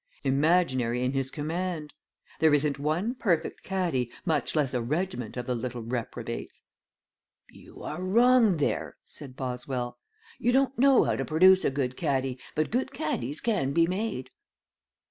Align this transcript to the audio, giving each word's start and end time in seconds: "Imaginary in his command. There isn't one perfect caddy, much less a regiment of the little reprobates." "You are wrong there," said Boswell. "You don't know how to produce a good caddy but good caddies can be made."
"Imaginary 0.23 1.03
in 1.05 1.11
his 1.13 1.29
command. 1.29 1.93
There 2.39 2.55
isn't 2.55 2.79
one 2.79 3.13
perfect 3.13 3.61
caddy, 3.61 4.09
much 4.25 4.55
less 4.55 4.73
a 4.73 4.81
regiment 4.81 5.37
of 5.37 5.45
the 5.45 5.53
little 5.53 5.83
reprobates." 5.83 6.63
"You 7.51 7.83
are 7.83 8.01
wrong 8.01 8.57
there," 8.57 8.97
said 9.05 9.35
Boswell. 9.35 9.99
"You 10.39 10.53
don't 10.53 10.75
know 10.79 11.03
how 11.03 11.15
to 11.17 11.23
produce 11.23 11.63
a 11.63 11.69
good 11.69 11.95
caddy 11.95 12.39
but 12.55 12.71
good 12.71 12.91
caddies 12.91 13.41
can 13.41 13.73
be 13.73 13.85
made." 13.85 14.31